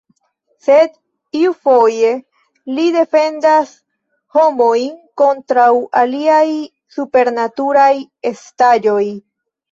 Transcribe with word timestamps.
Sed 0.67 0.93
iufoje 1.39 2.13
li 2.77 2.85
defendas 2.95 3.73
homojn 4.37 4.95
kontraŭ 5.23 5.67
aliaj 6.01 6.47
"supernaturaj" 6.97 7.91
estaĵoj. 8.31 9.03